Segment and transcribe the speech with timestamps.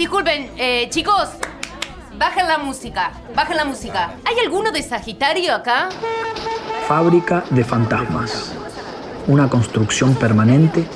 [0.00, 1.28] Disculpen, eh, chicos,
[2.16, 4.14] bajen la música, bajen la música.
[4.24, 5.90] ¿Hay alguno de Sagitario acá?
[6.88, 8.52] Fábrica de fantasmas.
[9.26, 10.86] Una construcción permanente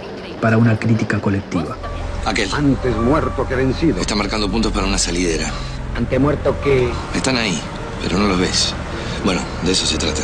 [0.40, 1.77] para una crítica colectiva.
[2.25, 2.48] Aquel.
[2.54, 4.01] Antes muerto que vencido.
[4.01, 5.50] Está marcando puntos para una salidera.
[5.98, 6.91] Antemuerto que...
[7.14, 7.61] Están ahí,
[8.02, 8.75] pero no los ves.
[9.23, 10.23] Bueno, de eso se trata.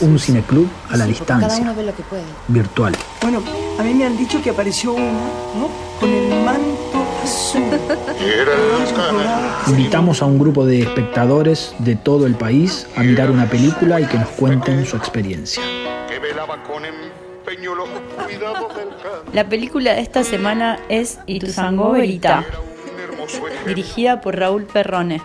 [0.00, 2.24] Un cineclub a la Cada distancia, uno ve lo que puede.
[2.48, 2.96] virtual.
[3.22, 3.44] Bueno,
[3.78, 5.20] a mí me han dicho que apareció uno,
[5.54, 5.70] ¿no?
[6.00, 7.07] Con el manto.
[9.68, 14.06] Invitamos a un grupo de espectadores de todo el país a mirar una película y
[14.06, 15.62] que nos cuenten su experiencia.
[19.32, 22.44] La película de esta semana es Ituzaingó Verita,
[23.66, 25.20] dirigida por Raúl Perrone.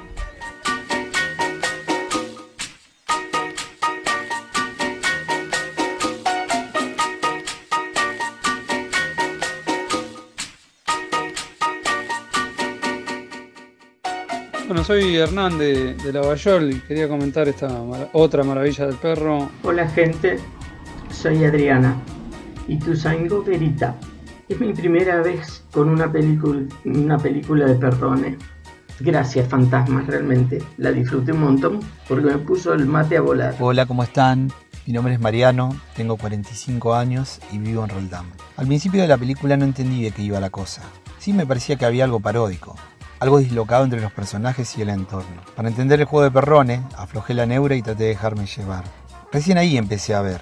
[14.67, 19.50] Bueno, soy Hernán de, de Lavallol y quería comentar esta mara- otra maravilla del perro.
[19.64, 20.39] Hola gente,
[21.11, 21.95] soy Adriana
[22.67, 23.95] y Tusango Verita.
[24.47, 28.38] Es mi primera vez con una película, una película de Perrone.
[29.00, 30.61] Gracias fantasmas, realmente.
[30.78, 33.56] La disfruté un montón porque me puso el mate a volar.
[33.59, 34.52] Hola, ¿cómo están?
[34.86, 38.25] Mi nombre es Mariano, tengo 45 años y vivo en Roldán.
[38.58, 40.81] Al principio de la película no entendí de qué iba la cosa.
[41.19, 42.75] Sí me parecía que había algo paródico,
[43.23, 45.41] algo dislocado entre los personajes y el entorno.
[45.55, 48.83] Para entender el juego de Perrone, aflojé la neura y traté de dejarme llevar.
[49.31, 50.41] Recién ahí empecé a ver,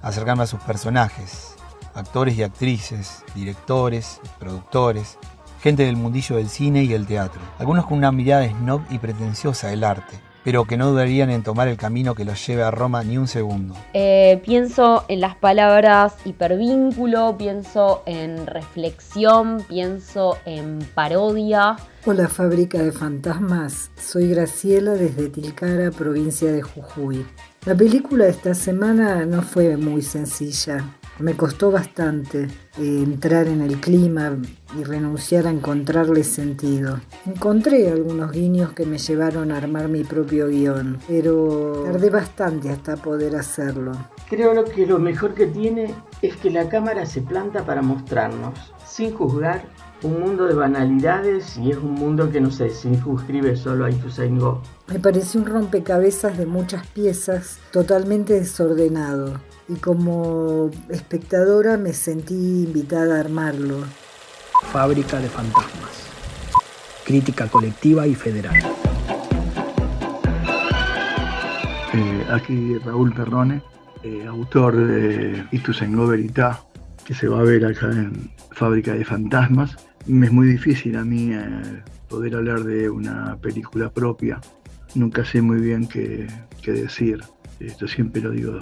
[0.00, 1.56] a acercarme a sus personajes,
[1.92, 5.18] actores y actrices, directores, productores,
[5.60, 7.40] gente del mundillo del cine y el teatro.
[7.58, 11.68] Algunos con una mirada snob y pretenciosa del arte, pero que no dudarían en tomar
[11.68, 13.74] el camino que los lleve a Roma ni un segundo.
[13.92, 21.76] Eh, pienso en las palabras hipervínculo, pienso en reflexión, pienso en parodia.
[22.06, 27.26] Hola Fábrica de Fantasmas, soy Graciela desde Tilcara, provincia de Jujuy.
[27.66, 30.82] La película de esta semana no fue muy sencilla.
[31.20, 32.48] Me costó bastante eh,
[32.78, 34.38] entrar en el clima
[34.78, 36.98] y renunciar a encontrarle sentido.
[37.26, 42.96] Encontré algunos guiños que me llevaron a armar mi propio guion, pero tardé bastante hasta
[42.96, 43.92] poder hacerlo.
[44.30, 49.12] Creo que lo mejor que tiene es que la cámara se planta para mostrarnos, sin
[49.12, 49.62] juzgar,
[50.02, 54.62] un mundo de banalidades y es un mundo que no se circunscribe solo a Ituzaingó.
[54.88, 59.38] Me pareció un rompecabezas de muchas piezas, totalmente desordenado.
[59.70, 63.84] Y como espectadora me sentí invitada a armarlo.
[64.72, 66.08] Fábrica de fantasmas.
[67.04, 68.56] Crítica colectiva y federal.
[71.92, 73.62] Eh, aquí Raúl Perrone,
[74.02, 76.64] eh, autor de Ituzaingó Verità,
[77.04, 79.76] que se va a ver acá en Fábrica de Fantasmas.
[80.06, 84.40] Me es muy difícil a mí eh, poder hablar de una película propia.
[84.96, 86.26] Nunca sé muy bien qué,
[86.60, 87.20] qué decir.
[87.60, 88.58] Esto siempre lo digo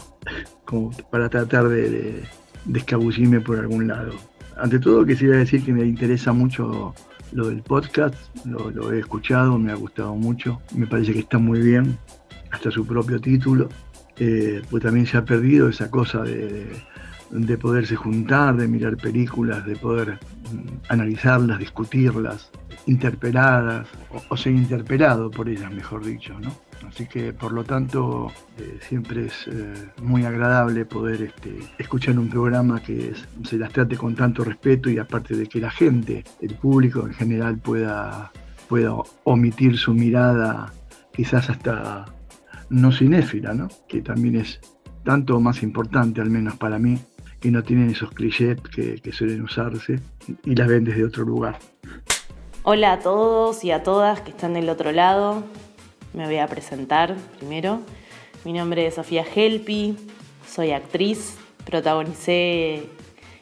[0.64, 2.24] como para tratar de,
[2.64, 4.12] de, escabullirme por algún lado.
[4.56, 6.94] Ante todo quisiera decir que me interesa mucho
[7.32, 11.38] lo del podcast, lo, lo he escuchado, me ha gustado mucho, me parece que está
[11.38, 11.96] muy bien,
[12.50, 13.68] hasta su propio título,
[14.16, 16.66] eh, pues también se ha perdido esa cosa de,
[17.30, 20.18] de poderse juntar, de mirar películas, de poder
[20.52, 22.50] mm, analizarlas, discutirlas,
[22.86, 26.50] interpeladas, o, o ser interpelado por ellas, mejor dicho, ¿no?
[26.86, 32.28] Así que por lo tanto eh, siempre es eh, muy agradable poder este, escuchar un
[32.28, 33.12] programa que
[33.44, 37.14] se las trate con tanto respeto y aparte de que la gente, el público en
[37.14, 38.32] general pueda,
[38.68, 38.94] pueda
[39.24, 40.72] omitir su mirada
[41.12, 42.04] quizás hasta
[42.70, 43.68] no cinéfila, ¿no?
[43.88, 44.60] que también es
[45.04, 46.98] tanto más importante, al menos para mí,
[47.40, 50.00] que no tienen esos clichés que suelen usarse
[50.44, 51.58] y las ven desde otro lugar.
[52.70, 55.42] Hola a todos y a todas que están del otro lado.
[56.18, 57.78] Me voy a presentar primero.
[58.44, 59.94] Mi nombre es Sofía Helpi,
[60.44, 62.88] soy actriz, protagonicé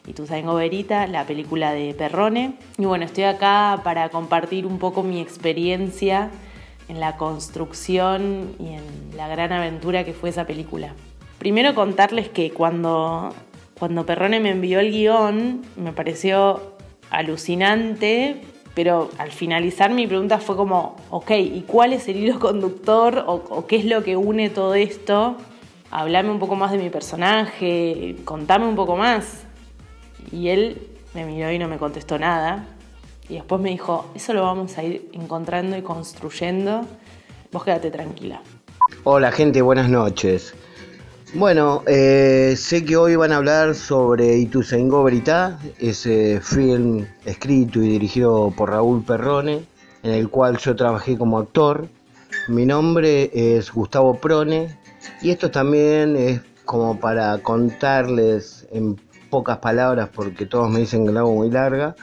[0.05, 2.53] Ituzaingó Verita, la película de Perrone.
[2.77, 6.29] Y bueno, estoy acá para compartir un poco mi experiencia
[6.87, 10.93] en la construcción y en la gran aventura que fue esa película.
[11.39, 13.33] Primero contarles que cuando,
[13.79, 16.75] cuando Perrone me envió el guion, me pareció
[17.09, 18.39] alucinante,
[18.77, 23.65] pero al finalizar mi pregunta fue como, ok, ¿y cuál es el hilo conductor o,
[23.65, 25.35] qué es lo que une todo esto?
[25.89, 29.47] Hablame un poco más de mi personaje, contame un poco más.
[30.31, 30.79] Y él
[31.15, 32.67] me miró y no me contestó nada.
[33.27, 36.81] Y después me dijo, eso lo vamos a ir encontrando y construyendo.
[37.51, 38.43] Vos quédate tranquila.
[39.05, 40.53] Hola gente, buenas noches.
[41.33, 47.89] Bueno, eh, sé que hoy van a hablar sobre Ituzaingó Verità, ese film escrito y
[47.89, 49.65] dirigido por Raúl Perrone,
[50.03, 51.89] en el cual yo trabajé como actor.
[52.47, 54.79] Mi nombre es Gustavo Prone
[55.21, 58.95] y esto también es como para contarles en
[59.29, 61.93] pocas palabras, porque todos me dicen que la hago muy larga,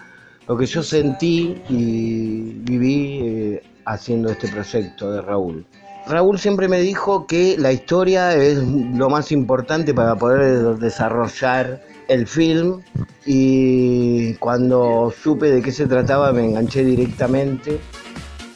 [0.47, 5.65] lo que yo sentí y viví eh, haciendo este proyecto de Raúl.
[6.07, 12.27] Raúl siempre me dijo que la historia es lo más importante para poder desarrollar el
[12.27, 12.83] film
[13.25, 17.81] y cuando supe de qué se trataba me enganché directamente.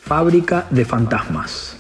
[0.03, 1.77] Fábrica de fantasmas.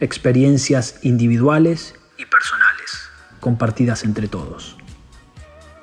[0.00, 3.08] Experiencias individuales y personales,
[3.40, 4.76] compartidas entre todos.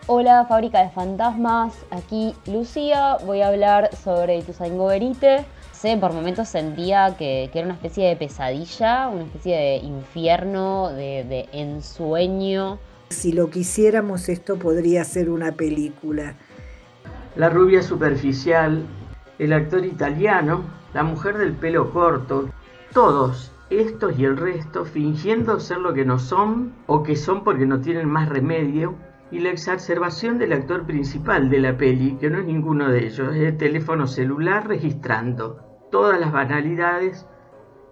[0.05, 1.73] Hola, Fábrica de Fantasmas.
[1.91, 3.17] Aquí Lucía.
[3.25, 5.45] Voy a hablar de Ituzaingó Verite.
[5.79, 11.23] Sé, por momentos sentía que, era una especie de pesadilla, una especie de infierno, de,
[11.23, 12.79] de ensueño.
[13.07, 16.35] Si lo quisiéramos, esto podría ser una película.
[17.37, 18.83] La rubia superficial,
[19.37, 22.49] el actor italiano, la mujer del pelo corto,
[22.91, 27.65] todos estos y el resto fingiendo ser lo que no son o que son porque
[27.65, 28.95] no tienen más remedio
[29.31, 33.33] y la exacerbación del actor principal de la peli, que no es ninguno de ellos,
[33.33, 37.25] es el teléfono celular registrando todas las banalidades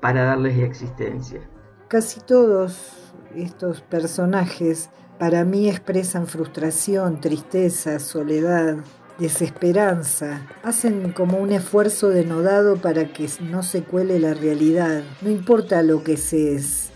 [0.01, 1.41] para darles existencia.
[1.88, 4.89] Casi todos estos personajes
[5.19, 8.77] para mí expresan frustración, tristeza, soledad,
[9.17, 10.41] desesperanza.
[10.63, 15.01] Hacen como un esfuerzo denodado para que no se cuele la realidad.
[15.21, 16.91] No importa lo que se es.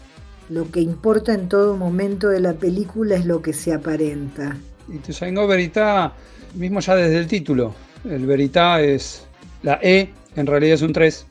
[0.50, 4.58] Lo que importa en todo momento de la película es lo que se aparenta.
[4.88, 6.14] Y tu Saingo Verita,
[6.56, 7.74] mismo ya desde el título,
[8.04, 9.26] el Verita es
[9.64, 11.26] la E, en realidad es un 3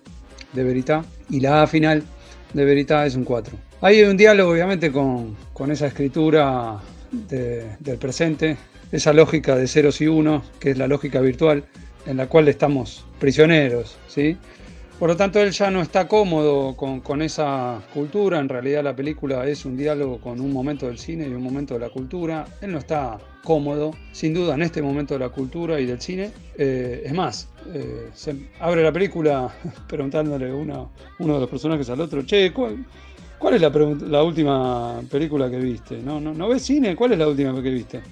[0.52, 2.02] de Verita, y la A final
[2.52, 3.56] de Verita es un 4.
[3.82, 6.79] Hay un diálogo, obviamente, con, con esa escritura
[7.11, 8.56] del presente,
[8.93, 11.64] esa lógica de ceros y unos, que es la lógica virtual,
[12.06, 14.37] en la cual estamos prisioneros, ¿sí?
[15.00, 18.38] Por lo tanto, él ya no está cómodo con, esa cultura.
[18.38, 21.73] En realidad, la película es un diálogo con un momento del cine y un momento
[21.73, 22.44] de la cultura.
[22.61, 26.31] Él no está cómodo, sin duda, en este momento de la cultura y del cine.
[26.58, 29.49] Eh, es más, eh, se abre la película
[29.88, 32.85] preguntándole uno de los personajes al otro: Che, ¿cuál,
[33.55, 35.97] es la, última película que viste?
[35.97, 36.94] ¿No, no, ¿No ves cine?
[36.94, 38.02] ¿Cuál es la última que viste?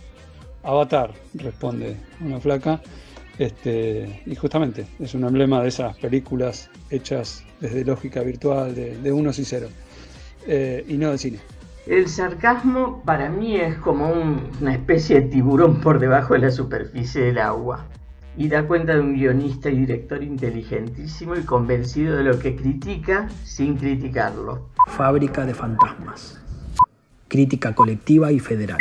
[0.63, 2.81] Avatar, responde una flaca.
[3.39, 9.39] Este, y justamente es un emblema de esas películas hechas desde lógica virtual, de, unos
[9.39, 9.71] y ceros,
[10.47, 11.39] eh, y no de cine.
[11.87, 14.11] El sarcasmo para mí es como
[14.61, 17.87] una especie de tiburón por debajo de la superficie del agua
[18.37, 23.29] y da cuenta de un guionista y director inteligentísimo y convencido de lo que critica
[23.45, 24.69] sin criticarlo.
[24.89, 26.39] Fábrica de fantasmas.
[27.29, 28.79] Crítica colectiva y federal.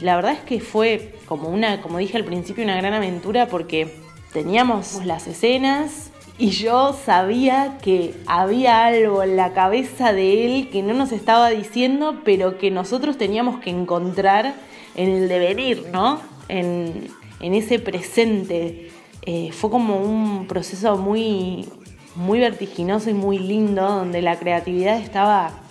[0.00, 3.94] La verdad es que fue como una, como dije al principio, una gran aventura porque
[4.32, 10.82] teníamos las escenas y yo sabía que había algo en la cabeza de él que
[10.82, 14.54] no nos estaba diciendo, pero que nosotros teníamos que encontrar
[14.96, 16.20] en el devenir, ¿no?
[16.48, 17.08] En,
[17.40, 18.90] ese presente.
[19.26, 21.68] Eh, fue como un proceso muy,
[22.16, 25.63] muy vertiginoso y muy lindo, donde la creatividad estaba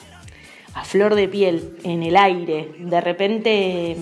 [0.73, 2.75] a flor de piel, en el aire.
[2.79, 3.95] De repente,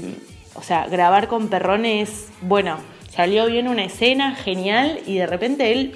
[0.56, 2.77] o sea, grabar con perrones, bueno,
[3.09, 5.95] salió bien una escena, genial, y de repente él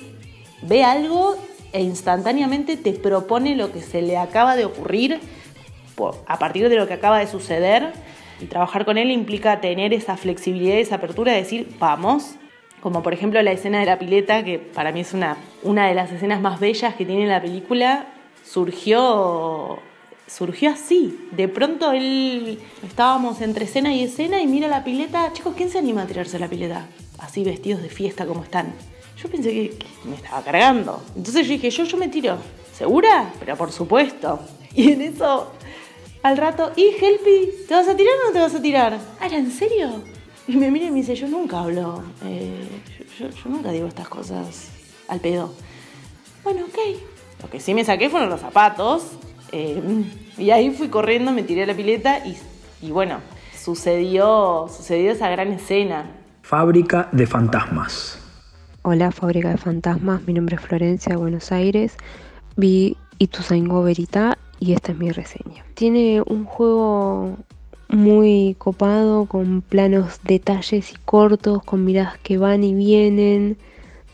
[0.62, 1.36] ve algo
[1.72, 5.20] e instantáneamente te propone lo que se le acaba de ocurrir
[6.28, 7.94] a partir de lo que acaba de suceder.
[8.42, 12.36] Y trabajar con él implica tener esa flexibilidad esa apertura de decir, vamos,
[12.82, 15.96] como por ejemplo la escena de la pileta, que para mí es una, una de
[15.96, 18.08] las escenas más bellas que tiene la película,
[18.44, 19.80] surgió
[20.28, 21.18] surgió así.
[21.32, 25.32] De pronto él estábamos entre escena y escena y mira la pileta.
[25.34, 26.88] Chicos, ¿quién se anima a tirarse a la pileta?
[27.20, 28.74] Así vestidos de fiesta como están.
[29.22, 31.02] Yo pensé que, me estaba cargando.
[31.16, 32.38] Entonces yo dije, yo, yo me tiro.
[32.74, 33.32] ¿Segura?
[33.40, 34.40] Pero por supuesto.
[34.78, 35.54] Y en eso,
[36.22, 37.50] al rato, ¿y Helpy?
[37.66, 39.00] ¿Te vas a tirar o no te vas a tirar?
[39.22, 40.04] Ah, ¿en serio?
[40.50, 42.04] Y me mira y me dice, yo nunca hablo.
[42.26, 42.68] Eh,
[43.18, 44.68] yo, yo nunca digo estas cosas
[45.08, 45.54] al pedo.
[46.44, 46.78] Bueno, ok.
[47.42, 49.04] Lo que sí me saqué fueron los zapatos
[49.52, 49.82] eh,
[50.38, 52.22] y ahí fui corriendo, me tiré a la pileta
[52.82, 53.20] y, bueno,
[53.58, 56.12] sucedió, sucedió esa gran escena.
[56.42, 58.20] Fábrica de fantasmas.
[58.84, 60.22] Hola, Fábrica de Fantasmas.
[60.28, 61.98] Mi nombre es Florencia, Buenos Aires.
[62.56, 65.66] Vi Ituzaingó Verita y esta es mi reseña.
[65.74, 67.36] Tiene un juego
[67.88, 73.58] muy copado con planos detalles y cortos, con miradas que van y vienen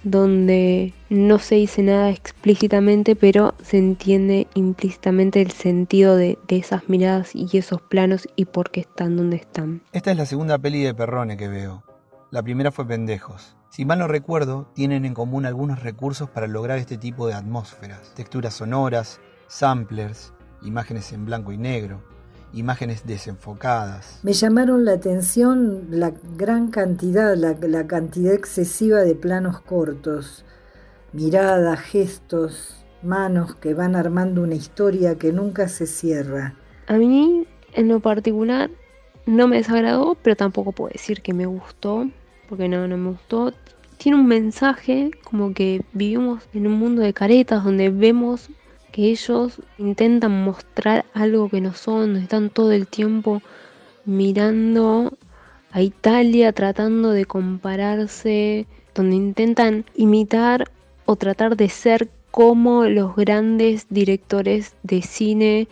[0.04, 7.36] donde no se dice nada explícitamente, pero se entiende implícitamente el sentido de, esas miradas
[7.36, 9.82] y esos planos y por qué están donde están.
[9.94, 11.84] Esta es la segunda peli de Perrone que veo.
[12.30, 13.56] La primera fue Pendejos.
[13.70, 18.14] Si mal no recuerdo, tienen en común algunos recursos para lograr este tipo de atmósferas,
[18.16, 22.04] texturas sonoras, samplers, imágenes en blanco y negro,
[22.54, 24.20] imágenes desenfocadas.
[24.24, 30.46] Me llamaron la atención la gran cantidad, la, la cantidad excesiva de planos cortos,
[31.14, 36.56] miradas, gestos, manos que van armando una historia que nunca se cierra.
[36.88, 38.70] A mí, en lo particular,
[39.26, 42.10] no me desagradó, pero tampoco puedo decir que me gustó,
[42.50, 43.54] porque no, no me gustó.
[43.98, 48.50] Tiene un mensaje como que vivimos en un mundo de caretas donde vemos
[48.92, 53.42] que ellos intentan mostrar algo que no son, están todo el tiempo
[54.06, 55.18] mirando
[55.72, 60.66] a Italia, tratando de compararse, donde intentan imitar
[61.06, 65.68] o tratar de ser como los grandes directores de cine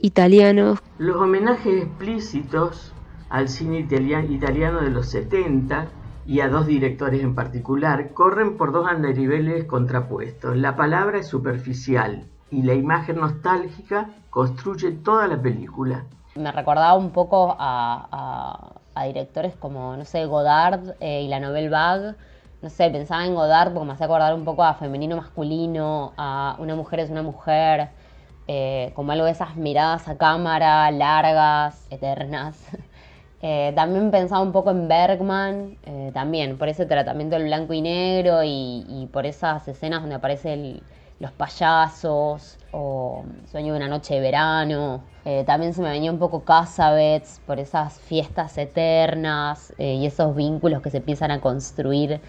[0.00, 0.80] italianos.
[0.98, 2.92] Los homenajes explícitos
[3.28, 5.88] al cine italiano de los 70
[6.26, 10.56] y a dos directores en particular corren por dos andariveles contrapuestos.
[10.56, 16.04] La palabra es superficial y la imagen nostálgica construye toda la película.
[16.36, 18.70] Me recordaba un poco a,
[19.06, 22.14] directores como, no sé, Godard eh, y la Nouvelle Vague.
[22.62, 26.56] No sé, pensaba en Godard porque me hacía acordar un poco a femenino masculino, a
[26.60, 27.88] una mujer es una mujer,
[28.46, 32.56] eh, como algo de esas miradas a cámara, largas, eternas.
[33.46, 35.76] Eh, también pensaba un poco en Bergman,
[36.14, 40.80] también por ese tratamiento del blanco y negro y, por esas escenas donde aparecen
[41.20, 45.02] los payasos o Sueño de una noche de verano.
[45.46, 50.90] también se me venía un poco Casabets por esas fiestas eternas y esos vínculos que
[50.90, 52.20] se empiezan a construir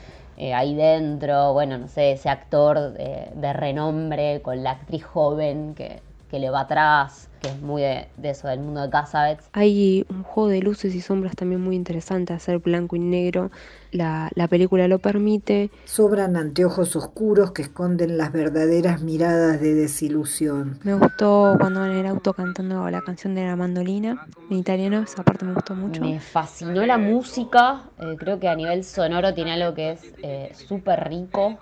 [0.54, 1.54] ahí dentro.
[1.54, 6.62] Bueno, no sé, ese actor de renombre con la actriz joven que, que le va
[6.62, 9.45] atrás, que es muy de, eso, del mundo de Casabets.
[9.53, 13.51] Hay un juego de luces y sombras también muy interesante, hacer blanco y negro.
[13.91, 15.69] La, la película lo permite.
[15.85, 20.79] Sobran anteojos oscuros que esconden las verdaderas miradas de desilusión.
[20.83, 25.23] Me gustó cuando en el auto cantando la canción de la mandolina en italiano, esa
[25.23, 26.01] parte me gustó mucho.
[26.01, 30.51] Me fascinó la música, eh, creo que a nivel sonoro tiene algo que es eh,
[30.55, 31.57] súper rico.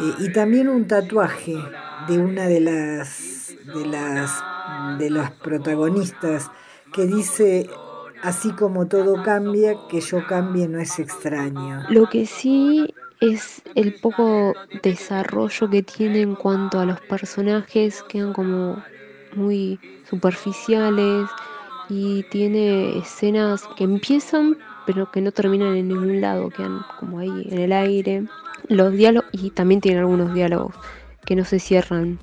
[0.00, 1.54] Eh, y también un tatuaje
[2.08, 3.37] de una de las
[3.74, 4.42] de las
[4.98, 6.50] de los protagonistas
[6.92, 7.68] que dice
[8.22, 11.84] así como todo cambia, que yo cambie no es extraño.
[11.88, 18.32] Lo que sí es el poco desarrollo que tiene en cuanto a los personajes, quedan
[18.32, 18.82] como
[19.34, 19.78] muy
[20.08, 21.28] superficiales
[21.88, 24.56] y tiene escenas que empiezan
[24.88, 28.24] pero que no terminan en ningún lado, quedan como ahí en el aire.
[28.68, 30.74] Los diálogos, y también tiene algunos diálogos
[31.26, 32.18] que no se cierran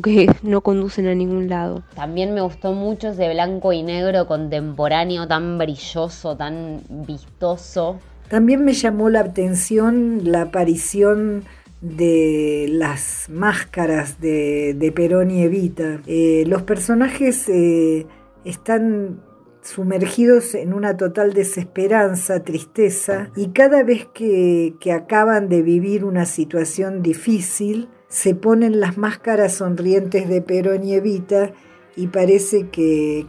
[0.00, 1.82] que no conducen a ningún lado.
[1.94, 7.98] También me gustó mucho ese blanco y negro contemporáneo tan brilloso, tan vistoso.
[8.28, 11.44] También me llamó la atención la aparición
[11.80, 16.00] de las máscaras de, Perón y Evita.
[16.06, 18.06] Eh, los personajes eh,
[18.44, 19.20] están
[19.62, 26.24] sumergidos en una total desesperanza, tristeza, y cada vez que, que acaban de vivir una
[26.24, 31.52] situación difícil, se ponen las máscaras sonrientes de Perón y Evita
[31.96, 33.26] y parece que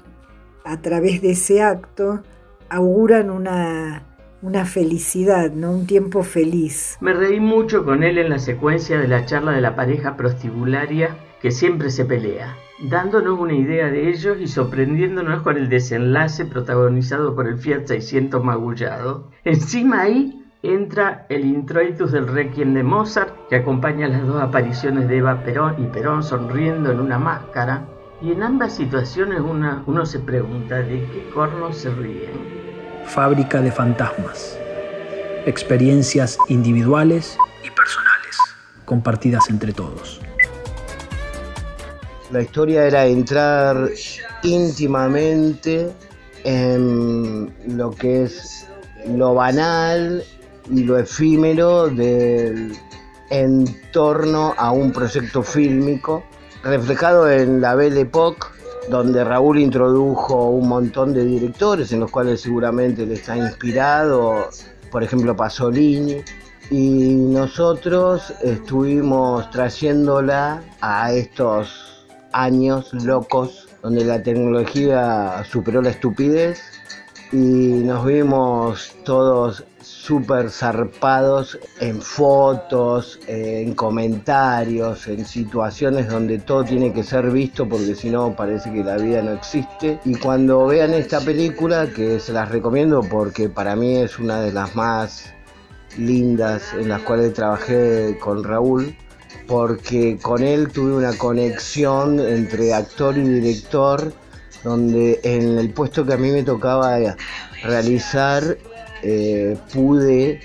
[0.63, 2.21] a través de ese acto
[2.69, 4.03] auguran una,
[4.41, 5.71] una felicidad, ¿no?
[5.71, 6.97] un tiempo feliz.
[7.01, 11.17] Me reí mucho con él en la secuencia de la charla de la pareja prostibularia
[11.41, 12.55] que siempre se pelea,
[12.89, 18.43] dándonos una idea de ellos y sorprendiéndonos con el desenlace protagonizado por el Fiat 600
[18.43, 19.31] magullado.
[19.43, 25.17] Encima ahí entra el introitus del Requiem de Mozart, que acompaña las dos apariciones de
[25.17, 27.85] Eva Perón y Perón sonriendo en una máscara.
[28.21, 32.31] Y en ambas situaciones uno se pregunta de qué corno se ríen.
[33.05, 34.59] Fábrica de fantasmas.
[35.45, 38.37] Experiencias individuales y personales,
[38.83, 40.19] compartidas entre todos.
[42.31, 43.89] La historia era entrar
[44.43, 45.89] íntimamente
[46.43, 48.67] en lo que es
[49.07, 50.23] lo banal
[50.69, 52.77] y lo efímero del
[53.29, 56.23] entorno a un proyecto fílmico,
[56.63, 58.47] reflejado en la Belle Époque,
[58.89, 64.49] donde Raúl introdujo un montón de directores en los cuales seguramente le está inspirado,
[64.91, 66.21] por ejemplo Pasolini,
[66.69, 76.59] y nosotros estuvimos trayéndola a estos años locos donde la tecnología superó la estupidez
[77.31, 86.91] y nos vimos todos súper zarpados en fotos, en comentarios, en situaciones donde todo tiene
[86.93, 89.99] que ser visto porque si no parece que la vida no existe.
[90.05, 94.51] Y cuando vean esta película, que se las recomiendo porque para mí es una de
[94.51, 95.33] las más
[95.97, 98.95] lindas en las cuales trabajé con Raúl,
[99.47, 104.11] porque con él tuve una conexión entre actor y director,
[104.63, 106.97] donde en el puesto que a mí me tocaba
[107.63, 108.57] realizar
[109.03, 110.39] eh, pude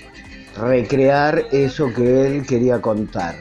[0.57, 3.35] recrear eso que él quería contar.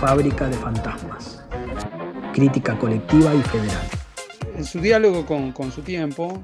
[0.00, 1.42] Fábrica de fantasmas.
[2.32, 3.86] Crítica colectiva y federal.
[4.56, 6.40] En su diálogo con, con su tiempo,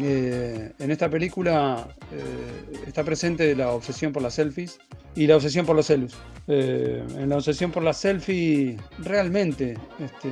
[0.00, 4.78] eh, en esta película eh, está presente la obsesión por las selfies
[5.14, 6.14] y la obsesión por los celus.
[6.48, 10.28] Eh, en la obsesión por las selfies, realmente, este,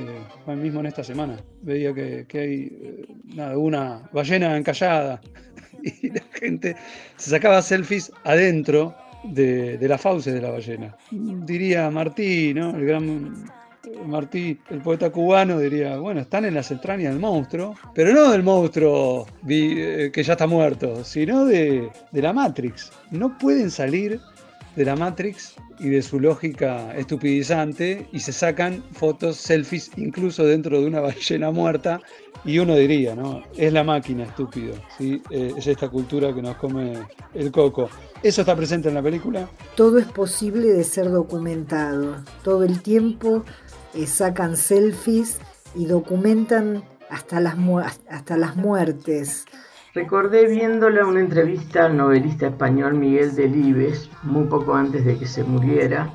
[0.55, 3.05] mismo en esta semana, veía que, hay
[3.35, 5.21] nada, una ballena encallada
[5.83, 6.75] y la gente
[7.15, 8.93] se sacaba selfies adentro
[9.23, 10.95] de, de las fauces de la ballena.
[11.11, 12.75] Diría Martí, ¿no?
[12.75, 13.45] el gran
[14.05, 18.43] Martí, el poeta cubano, diría, bueno, están en las entrañas del monstruo, pero no del
[18.43, 22.91] monstruo eh, que ya está muerto, sino de, la Matrix.
[23.11, 24.19] No pueden salir
[24.75, 30.79] de la Matrix y de su lógica estupidizante y se sacan fotos, selfies, incluso dentro
[30.79, 31.99] de una ballena muerta.
[32.45, 33.41] Y uno diría, ¿no?
[33.55, 34.75] Es la máquina, estúpido.
[34.97, 35.21] ¿sí?
[35.29, 36.93] Eh, es esta cultura que nos come
[37.33, 37.89] el coco.
[38.23, 39.49] ¿Eso está presente en la película?
[39.75, 42.15] Todo es posible de ser documentado.
[42.41, 43.43] Todo el tiempo
[43.93, 45.39] eh, sacan selfies
[45.75, 47.57] y documentan hasta las,
[48.09, 49.43] hasta las muertes.
[49.93, 55.43] Recordé viéndola una entrevista al novelista español Miguel Delibes, muy poco antes de que se
[55.43, 56.09] muriera.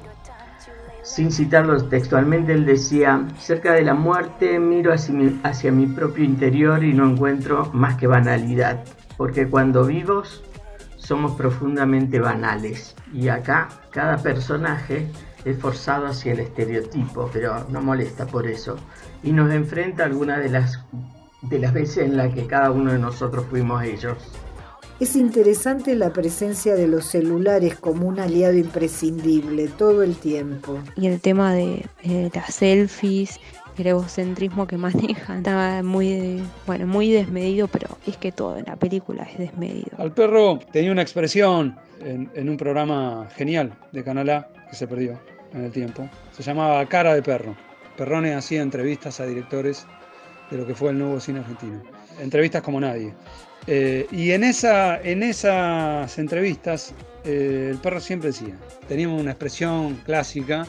[1.03, 6.25] Sin citarlo textualmente, él decía, cerca de la muerte miro hacia mi, hacia mi propio
[6.25, 8.83] interior y no encuentro más que banalidad,
[9.19, 10.43] porque cuando vivos
[11.09, 12.95] somos profundamente banales.
[13.15, 15.09] Y acá cada personaje
[15.47, 18.77] es forzado hacia el estereotipo, pero no molesta por eso.
[19.23, 20.85] Y nos enfrenta a algunas de las,
[21.41, 24.19] de las veces en las que cada uno de nosotros fuimos ellos.
[25.01, 30.79] Es interesante la presencia de los celulares como un aliado imprescindible todo el tiempo.
[30.95, 33.41] Y el tema de eh, las selfies,
[33.83, 38.77] el egocentrismo que maneja, estaba muy, bueno, muy desmedido, pero es que todo en la
[38.77, 39.91] película es desmedido.
[39.99, 44.87] Al perro tenía una expresión en, en un programa genial de Canal A que se
[44.87, 45.19] perdió
[45.53, 46.09] en el tiempo.
[46.33, 47.57] Se llamaba Cara de Perro.
[47.97, 49.87] Perrone hacía entrevistas a directores
[50.51, 51.83] de lo que fue el nuevo cine argentino.
[52.21, 53.15] Entrevistas como nadie.
[53.67, 58.55] Eh, y en, esa, en esas entrevistas, eh, el perro siempre decía,
[58.87, 60.67] teníamos una expresión clásica,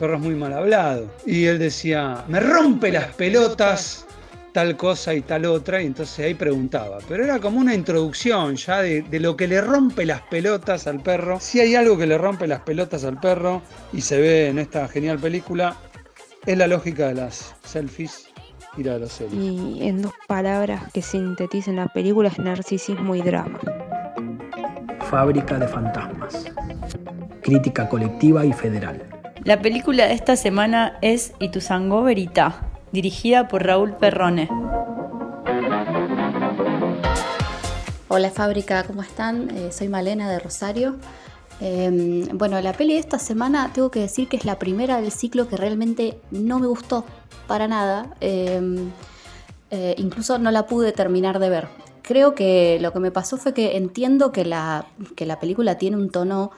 [0.00, 1.12] perro es muy mal hablado.
[1.26, 4.06] Y él decía, me rompe las pelotas
[4.52, 6.98] tal cosa y tal otra, y entonces ahí preguntaba.
[7.06, 11.38] Pero era como una introducción ya de, lo que le rompe las pelotas al perro.
[11.38, 14.88] Si hay algo que le rompe las pelotas al perro, y se ve en esta
[14.88, 15.76] genial película,
[16.46, 18.28] es la lógica de las selfies
[18.78, 19.34] y la de los celos.
[19.34, 23.60] Y en dos palabras que sintetizan la película es narcisismo y drama.
[25.10, 26.46] Fábrica de fantasmas.
[27.42, 29.09] Crítica colectiva y federal.
[29.44, 34.50] La película de esta semana es Ituzaingó Verita, dirigida por Raúl Perrone.
[38.08, 39.48] Hola fábrica, ¿cómo están?
[39.56, 40.96] Eh, soy Malena de Rosario.
[41.58, 45.10] Em, bueno, la peli de esta semana tengo que decir que es la primera del
[45.10, 47.06] ciclo que realmente no me gustó
[47.46, 48.14] para nada.
[48.20, 48.90] Em,
[49.70, 51.68] eh, incluso no la pude terminar de ver.
[52.02, 54.84] Creo que lo que me pasó fue que entiendo que la,
[55.16, 56.50] que la película tiene un tono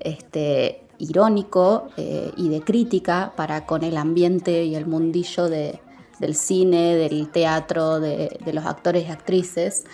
[0.00, 6.94] este, irónico eh, y de crítica para con el ambiente y el mundillo del cine,
[6.94, 9.84] del teatro, de, de, los actores y actrices.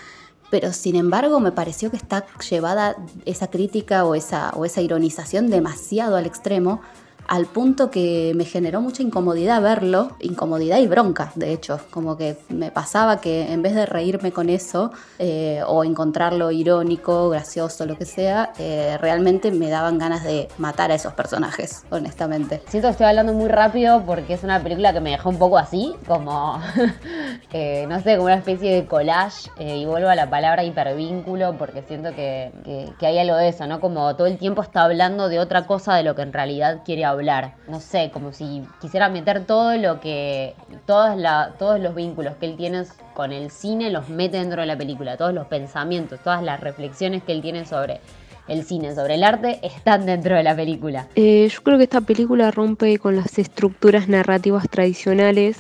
[0.51, 5.49] Pero sin embargo me pareció que está llevada esa crítica o esa, o esa ironización
[5.49, 6.81] demasiado al extremo
[7.29, 12.37] al punto que me generó mucha incomodidad verlo, incomodidad y bronca, de hecho, como que
[12.49, 17.97] me pasaba que en vez de reírme con eso eh, o encontrarlo irónico, gracioso, lo
[17.97, 22.63] que sea, eh, realmente me daban ganas de matar a esos personajes, honestamente.
[22.67, 25.59] Siento que estoy hablando muy rápido porque es una película que me dejó un poco
[25.59, 26.61] así, como,
[27.53, 31.83] eh, no sé, como una especie de collage, y vuelvo a la palabra hipervínculo porque
[31.83, 32.53] siento que,
[32.99, 33.81] que hay algo de eso, ¿no?
[33.81, 37.05] Como todo el tiempo está hablando de otra cosa de lo que en realidad quiere
[37.05, 37.22] hablar
[37.69, 40.55] No sé, como si quisiera meter todo lo que.
[40.87, 44.67] Todos, la, todos los vínculos que él tiene con el cine los mete dentro de
[44.67, 45.17] la película.
[45.17, 48.01] Todos los pensamientos, todas las reflexiones que él tiene sobre
[48.49, 51.09] el cine, sobre el arte, están dentro de la película.
[51.15, 55.59] Eh, yo creo que esta película rompe con las estructuras narrativas tradicionales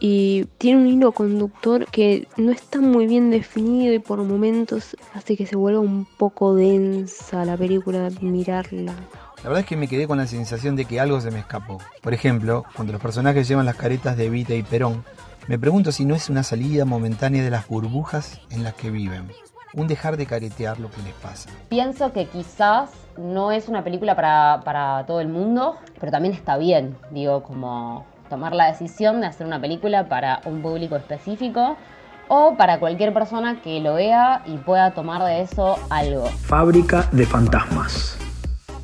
[0.00, 5.36] y tiene un hilo conductor que no está muy bien definido y por momentos hace
[5.36, 8.94] que se vuelva un poco densa la película mirarla.
[9.42, 11.78] La verdad es que me quedé con la sensación de que algo se me escapó.
[12.02, 15.02] Por ejemplo, cuando los personajes llevan las caretas de Evita y Perón,
[15.48, 19.30] me pregunto si no es una salida momentánea de las burbujas en las que viven.
[19.72, 21.48] un dejar de caretear lo que les pasa.
[21.68, 26.58] Pienso que quizás no es una película para, para todo el mundo, pero también está
[26.58, 31.76] bien, digo, como tomar la decisión de hacer una película para un público específico
[32.28, 36.26] o para cualquier persona que lo vea y pueda tomar de eso algo.
[36.26, 38.18] Fábrica de fantasmas.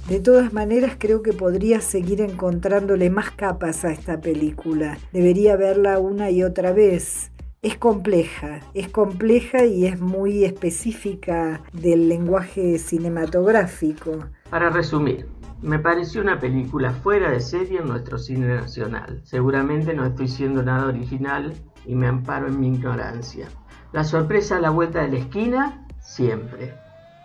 [0.09, 4.99] De todas maneras, creo que podría seguir encontrándole más capas a esta película.
[5.12, 7.33] Debería verla una y otra vez.
[7.61, 14.27] Es compleja, es compleja y es muy específica del lenguaje cinematográfico.
[14.49, 15.27] Para resumir,
[15.61, 19.21] me pareció una película fuera de serie en nuestro cine nacional.
[19.25, 21.53] Seguramente no estoy siendo nada original
[21.85, 23.49] y me amparo en mi ignorancia.
[23.92, 26.75] La sorpresa a la vuelta de la esquina, siempre.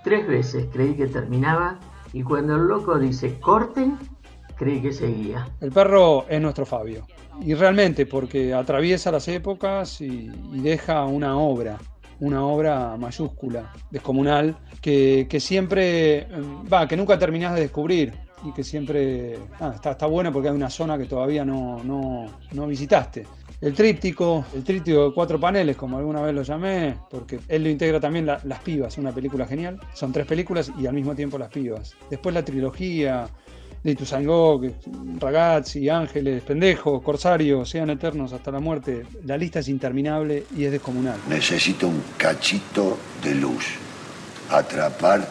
[0.03, 1.77] Tres veces creí que terminaba
[2.13, 3.97] y cuando el loco dice corten,
[4.55, 5.47] creí que seguía.
[5.59, 7.07] El perro es nuestro Fabio.
[7.41, 11.79] Y realmente, porque atraviesa las épocas y, deja una obra,
[12.19, 16.27] una obra mayúscula, descomunal, que, siempre,
[16.71, 19.39] va, que nunca terminás de descubrir y que siempre
[19.75, 23.25] está, está buena porque hay una zona que todavía no, no, visitaste.
[23.61, 27.69] El tríptico, el tríptico de cuatro paneles, como alguna vez lo llamé, porque él lo
[27.69, 29.79] integra también Las Pibas, una película genial.
[29.93, 31.95] Son tres películas y al mismo tiempo Las Pibas.
[32.09, 33.29] Después la trilogía
[33.83, 34.59] de Ituzaingó,
[35.19, 39.05] Ragazzi, Ángeles, Pendejos, Corsario, sean eternos hasta la muerte.
[39.25, 41.19] La lista es interminable y es descomunal.
[41.29, 43.75] Necesito un cachito de luz.
[44.49, 45.27] Atrapar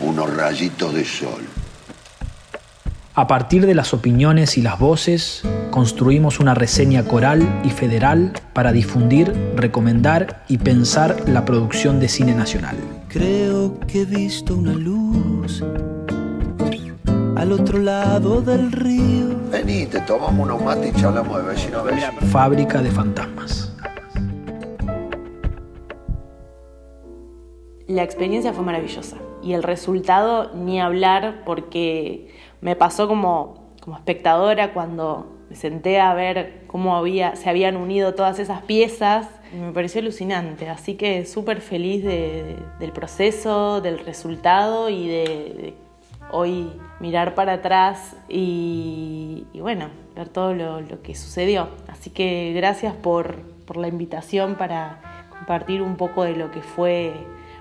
[0.00, 1.59] unos rayitos de sol.
[3.14, 5.42] A partir de las opiniones y las voces,
[5.72, 12.36] construimos una reseña coral y federal para difundir, recomendar y pensar la producción de cine
[12.36, 12.76] nacional.
[13.08, 15.60] Creo que he visto una luz
[17.36, 19.36] al otro lado del río.
[19.50, 22.12] Vení, te tomamos unos mates y charlamos de vecino a vecino.
[22.30, 23.74] Fábrica de fantasmas.
[27.88, 32.28] La experiencia fue maravillosa y el resultado ni hablar porque
[32.60, 38.14] me pasó como, como espectadora cuando me senté a ver cómo había, se habían unido
[38.14, 39.28] todas esas piezas.
[39.52, 45.74] Me pareció alucinante, así que súper feliz del proceso, del resultado y de,
[46.32, 46.70] hoy
[47.00, 51.68] mirar para atrás y, bueno, ver todo lo, que sucedió.
[51.88, 57.12] Así que gracias por, por la invitación para compartir un poco de lo que fue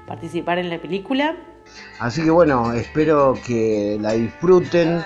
[0.06, 1.36] participar en la película
[2.00, 5.04] Así que bueno, espero que la disfruten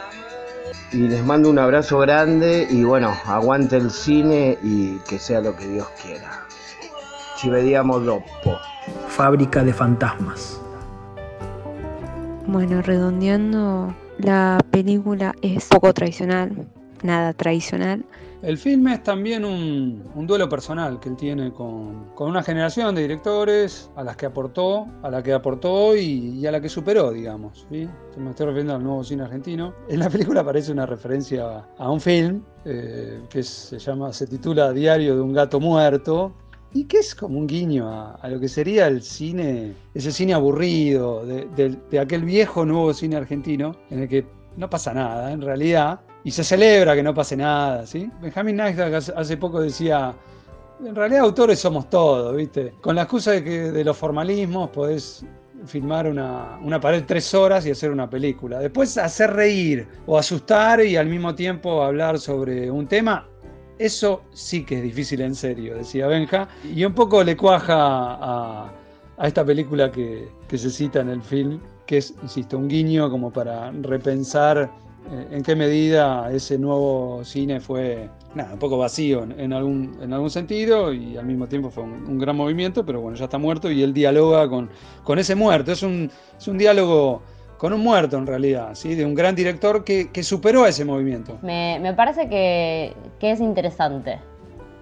[0.92, 5.56] y les mando un abrazo grande y bueno, aguante el cine y que sea lo
[5.56, 6.46] que Dios quiera.
[7.38, 8.58] Ci vediamo dopo.
[9.08, 10.62] Fábrica de fantasmas.
[12.46, 16.68] Bueno, redondeando, la película es poco tradicional,
[17.04, 18.04] nada tradicional.
[18.42, 23.90] El film es también un, duelo personal que él tiene con, una generación de directores
[23.96, 27.66] a las que aportó, a la que aportó y, a la que superó, digamos.
[27.70, 27.88] ¿sí?
[28.18, 29.74] Me estoy refiriendo al nuevo cine argentino.
[29.88, 34.74] En la película aparece una referencia a un film eh, que se llama, se titula
[34.74, 36.34] Diario de un gato muerto,
[36.74, 41.26] y que es como un guiño a, lo que sería el cine, ese cine aburrido,
[41.26, 44.26] de, de, aquel viejo nuevo cine argentino, en el que
[44.58, 48.10] no pasa nada, en realidad, y se celebra que no pase nada, ¿sí?
[48.22, 50.14] Benjamin Neistat hace poco decía,
[50.84, 52.74] en realidad autores somos todos, ¿viste?
[52.82, 55.26] Con la excusa de que de los formalismos podés
[55.66, 58.60] filmar una, una, pared tres horas y hacer una película.
[58.60, 63.28] Después hacer reír o asustar y al mismo tiempo hablar sobre un tema,
[63.80, 66.48] eso sí que es difícil en serio, decía Benja.
[66.64, 68.74] Y un poco le cuaja a,
[69.18, 73.10] a esta película que, que se cita en el film, que es, insisto, un guiño
[73.10, 74.70] como para repensar
[75.32, 80.30] en qué medida ese nuevo cine fue nada, un poco vacío en, algún, en algún
[80.30, 83.84] sentido y al mismo tiempo fue un, gran movimiento, pero bueno, ya está muerto y
[83.84, 84.70] él dialoga con,
[85.04, 85.72] con ese muerto.
[85.72, 87.22] Es un, es un diálogo
[87.58, 88.96] con un muerto en realidad, ¿sí?
[88.96, 91.38] de un gran director que, que superó ese movimiento.
[91.42, 94.20] Me, me parece que, que es interesante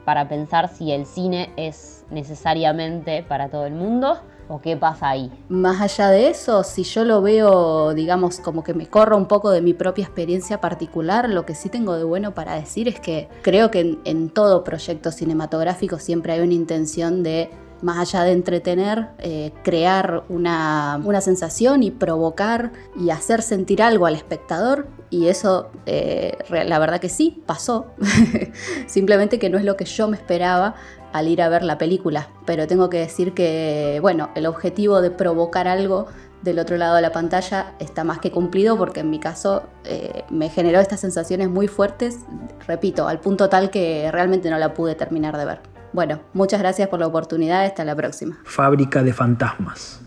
[0.06, 4.20] para pensar si el cine es necesariamente para todo el mundo
[4.52, 5.32] ¿O qué pasa ahí?
[5.48, 9.50] Más allá de eso, si yo lo veo, digamos, como que me corro un poco
[9.50, 13.30] de mi propia experiencia particular, lo que sí tengo de bueno para decir es que
[13.44, 17.50] creo que en, todo proyecto cinematográfico siempre hay una intención de
[17.82, 24.16] más allá de entretener, eh, crear una, sensación y provocar y hacer sentir algo al
[24.16, 24.90] espectador.
[25.10, 27.88] Y eso, eh, la verdad que sí, pasó.
[28.86, 30.76] Simplemente que no es lo que yo me esperaba,
[31.14, 32.30] al ir a ver la película.
[32.46, 36.08] Pero tengo que decir que, bueno, el objetivo de provocar algo
[36.42, 40.24] del otro lado de la pantalla está más que cumplido porque en mi caso eh,
[40.30, 42.20] me generó estas sensaciones muy fuertes,
[42.68, 45.62] repito, al punto tal que realmente no la pude terminar de ver.
[45.94, 48.40] Bueno, muchas gracias por la oportunidad, hasta la próxima.
[48.46, 50.02] Fábrica de fantasmas.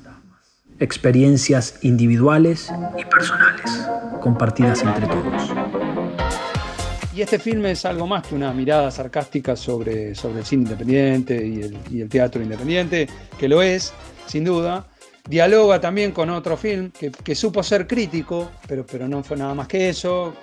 [0.81, 3.89] Experiencias individuales y personales,
[4.21, 6.44] compartidas entre todos.
[7.15, 11.47] Y este filme es algo más que una mirada sarcástica sobre, sobre el cine independiente
[11.47, 13.93] y el, y el teatro independiente, que lo es,
[14.27, 14.87] sin duda.
[15.29, 19.55] Dialoga también con otro film que, que supo ser crítico, pero, pero no fue nada
[19.55, 20.35] más que eso,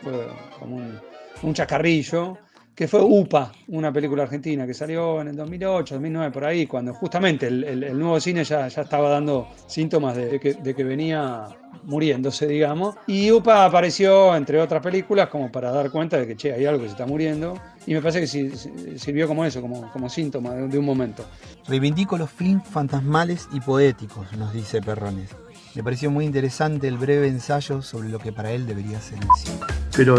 [0.60, 0.98] como un,
[1.44, 2.38] un chacarrillo
[2.82, 6.96] que fue UPA, una película argentina que salió en el 2008, 2009, por ahí, cuando
[6.96, 10.84] justamente el, el- el nuevo cine ya, ya estaba dando síntomas de, que, de que
[10.84, 11.44] venía
[11.84, 12.96] muriéndose, digamos.
[13.06, 16.80] Y UPA apareció, entre otras películas, como para dar cuenta de que, che, hay algo
[16.82, 17.54] que se está muriendo.
[17.86, 21.24] Y me parece que sirvió como eso, como, como síntoma de, de un momento.
[21.68, 25.30] Reivindico los films fantasmales y poéticos, nos dice Perrones.
[25.76, 29.28] Me pareció muy interesante el breve ensayo sobre lo que para él debería ser el
[29.38, 29.56] cine.
[29.96, 30.16] Pero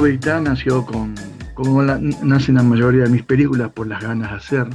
[0.00, 1.14] Beritá nació con,
[1.56, 4.68] como la- nacen la mayoría de mis películas, por las ganas de hacer.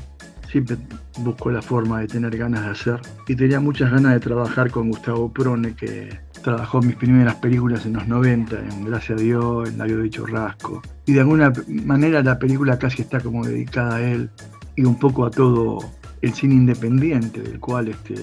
[0.51, 0.75] Siempre
[1.19, 2.99] busco la forma de tener ganas de hacer.
[3.29, 7.93] Y tenía muchas ganas de trabajar con Gustavo Prone, que trabajó mis primeras películas en
[7.93, 10.81] los 90, en Gracias a Dios, en Labio de Churrasco.
[11.05, 11.53] Y de alguna
[11.85, 14.29] manera la película casi está como dedicada a él
[14.75, 15.79] y un poco a todo
[16.21, 18.15] el cine independiente, del cual este,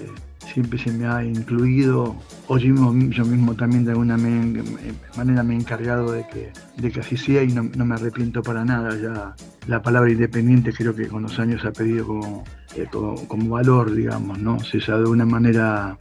[0.52, 6.12] siempre se me ha incluido, o yo mismo, también de alguna manera me he encargado
[6.12, 8.96] de que, de que así sea y no, no me arrepiento para nada.
[8.96, 9.34] Ya
[9.66, 13.94] la palabra independiente creo que con los años ha perdido como, eh, como, como valor,
[13.94, 14.58] digamos, ¿no?
[14.60, 15.96] Se de una manera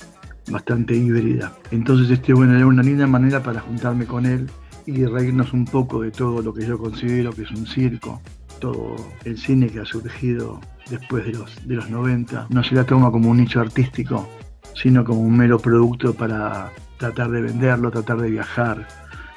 [0.49, 1.53] bastante híbrida.
[1.71, 4.49] Entonces, este, bueno, era una linda manera para juntarme con él
[4.85, 8.21] y reírnos un poco de todo lo que yo considero que es un circo,
[8.59, 12.47] todo el cine que ha surgido después de los, de los 90.
[12.49, 14.27] No se la toma como un nicho artístico,
[14.73, 18.87] sino como un mero producto para tratar de venderlo, tratar de viajar,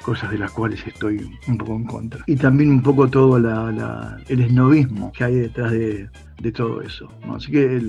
[0.01, 2.23] cosas de las cuales estoy un poco en contra.
[2.25, 6.09] Y también un poco todo la- el esnovismo que hay detrás de,
[6.55, 7.07] todo eso.
[7.35, 7.79] Así que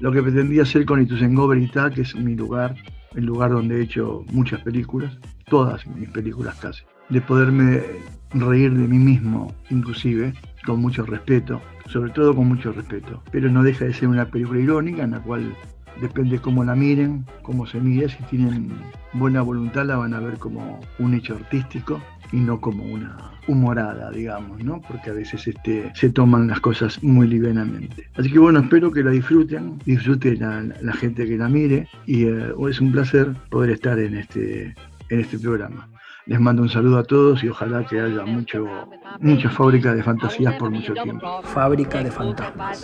[0.00, 2.74] lo que pretendía hacer con Ituzaingó Veritá, que es mi lugar,
[3.14, 5.14] el lugar donde he hecho muchas películas,
[5.50, 7.82] todas mis películas casi, de poderme
[8.32, 13.22] reír de mí mismo, inclusive, con mucho respeto, sobre todo con mucho respeto.
[13.30, 15.54] Pero no deja de ser una película irónica en la cual
[16.00, 18.70] depende cómo la miren, cómo se mire, si tienen
[19.12, 22.00] buena voluntad la van a ver como un hecho artístico
[22.32, 24.80] y no como una humorada, digamos, ¿no?
[24.82, 28.08] Porque a veces este, se toman las cosas muy livianamente.
[28.16, 32.52] Así que bueno, espero que la disfruten, disfrute la, gente que la mire y eh,
[32.68, 34.74] es un placer poder estar en este,
[35.08, 35.88] en este programa.
[36.28, 38.66] Les mando un saludo a todos y ojalá que haya mucho,
[39.20, 41.40] mucha fábrica de fantasías por mucho tiempo.
[41.42, 42.82] Fábrica de fantasmas.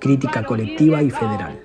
[0.00, 1.60] Crítica colectiva y federal.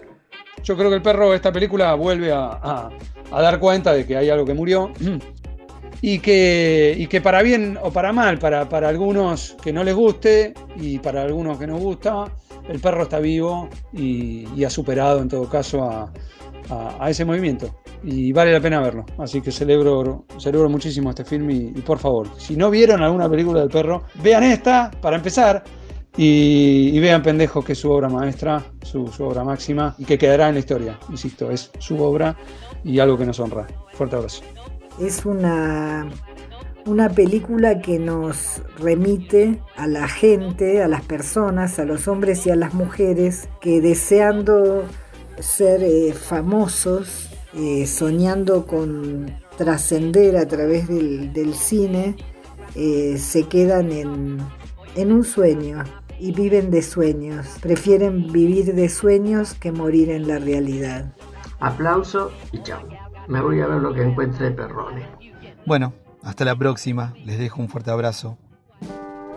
[0.64, 2.90] Yo creo que el perro, esta película, vuelve a, a-
[3.32, 4.92] a dar cuenta de que hay algo que murió
[6.02, 9.96] y que, y que para bien o para mal, para, para algunos que no les
[9.96, 12.26] guste y para algunos que nos gusta,
[12.70, 16.12] el perro está vivo y, y ha superado en todo caso a,
[16.70, 17.76] a- ese movimiento.
[18.04, 19.06] Y vale la pena verlo.
[19.18, 23.30] Así que celebro, celebro muchísimo este film y, y por favor, si no vieron alguna
[23.30, 25.64] película del perro, vean esta para empezar.
[26.20, 30.18] Y, y vean Pendejo, que es su obra maestra, su, su obra máxima, y que
[30.18, 31.00] quedará en la historia.
[31.10, 32.36] Insisto, es su obra
[32.84, 33.68] y algo que nos honra.
[33.94, 34.42] Fuerte abrazo.
[35.00, 36.10] Es una,
[36.88, 42.50] una película que nos remite a la gente, a las personas, a los hombres y
[42.50, 44.86] a las mujeres que deseando
[45.40, 52.16] ser eh, famosos, eh, soñando con trascender a través del, del cine,
[52.76, 54.38] eh, se quedan en,
[54.96, 55.84] en un sueño
[56.20, 57.48] y viven de sueños.
[57.62, 61.14] Prefieren vivir de sueños que morir en la realidad.
[61.60, 62.82] Aplauso y chao.
[63.28, 65.06] Me voy a ver lo que encuentre Perrone.
[65.66, 67.14] Bueno, hasta la próxima.
[67.26, 68.38] Les dejo un fuerte abrazo.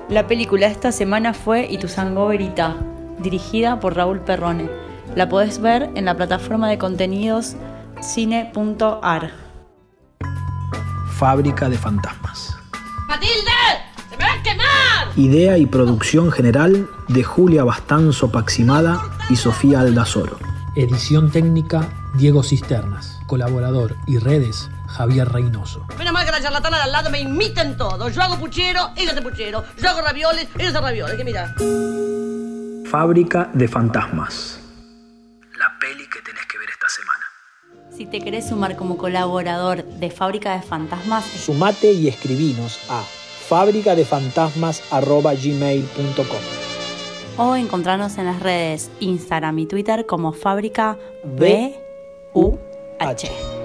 [0.09, 2.77] La película esta semana fue Ituzaingó Verita,
[3.21, 4.69] dirigida por Raúl Perrone.
[5.17, 7.57] La podés ver en la plataforma de contenidos
[8.01, 9.31] cine.ar.
[11.19, 12.57] Fábrica de fantasmas.
[13.09, 13.51] ¡Matilde!
[14.09, 15.09] ¡Se me va a quemar!
[15.17, 20.39] Idea y producción general de Julia Bastanzo Paximada y Sofía Aldazoro.
[20.77, 23.21] Edición técnica Diego Cisternas.
[23.27, 25.87] Colaborador y redes Javier Reynoso.
[25.99, 28.09] Menos mal que la charlatana de al lado me imiten todo.
[28.09, 29.65] Yo hago puchero, ella hace puchero.
[29.77, 31.17] Yo hago ravioles, ella hace ravioles.
[31.17, 31.55] Que mira.
[32.89, 34.60] Fábrica de fantasmas.
[35.81, 37.25] Peli que tenés que ver esta semana.
[37.97, 43.03] Si te querés sumar como colaborador de Fábrica de Fantasmas, Sumate y escribinos a
[43.49, 46.41] fábricadefantasmas.gmail.com
[47.39, 51.75] o encontrarnos en las redes Instagram y Twitter como Fábrica B
[52.35, 52.59] U
[52.99, 53.60] H.